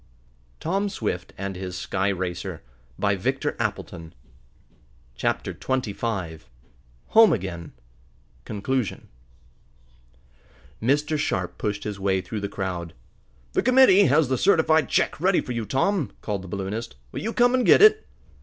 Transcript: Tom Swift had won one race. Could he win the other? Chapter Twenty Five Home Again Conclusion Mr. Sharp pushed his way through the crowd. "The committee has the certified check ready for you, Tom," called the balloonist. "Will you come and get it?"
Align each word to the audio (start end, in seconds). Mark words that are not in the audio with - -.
Tom 0.59 0.89
Swift 0.89 1.31
had 1.37 1.55
won 1.55 1.61
one 1.91 2.17
race. 2.17 2.35
Could 2.35 2.61
he 2.97 3.03
win 3.03 3.21
the 3.21 3.59
other? 3.63 4.11
Chapter 5.13 5.53
Twenty 5.53 5.93
Five 5.93 6.49
Home 7.09 7.31
Again 7.31 7.73
Conclusion 8.43 9.09
Mr. 10.81 11.19
Sharp 11.19 11.59
pushed 11.59 11.83
his 11.83 11.99
way 11.99 12.19
through 12.19 12.41
the 12.41 12.49
crowd. 12.49 12.95
"The 13.53 13.61
committee 13.61 14.05
has 14.05 14.27
the 14.27 14.39
certified 14.39 14.89
check 14.89 15.19
ready 15.21 15.39
for 15.39 15.51
you, 15.51 15.67
Tom," 15.67 16.11
called 16.21 16.41
the 16.41 16.47
balloonist. 16.47 16.95
"Will 17.11 17.21
you 17.21 17.31
come 17.31 17.53
and 17.53 17.63
get 17.63 17.83
it?" 17.83 18.07